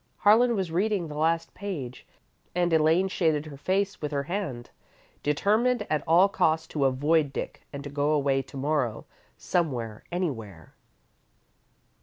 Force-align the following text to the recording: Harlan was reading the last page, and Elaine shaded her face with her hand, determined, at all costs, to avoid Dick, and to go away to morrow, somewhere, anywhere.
Harlan 0.17 0.55
was 0.55 0.71
reading 0.71 1.07
the 1.09 1.13
last 1.15 1.53
page, 1.53 2.07
and 2.55 2.73
Elaine 2.73 3.07
shaded 3.07 3.45
her 3.45 3.55
face 3.55 4.01
with 4.01 4.11
her 4.11 4.23
hand, 4.23 4.71
determined, 5.21 5.85
at 5.91 6.03
all 6.07 6.27
costs, 6.27 6.65
to 6.65 6.85
avoid 6.85 7.31
Dick, 7.31 7.61
and 7.71 7.83
to 7.83 7.89
go 7.91 8.09
away 8.09 8.41
to 8.41 8.57
morrow, 8.57 9.05
somewhere, 9.37 10.03
anywhere. 10.11 10.73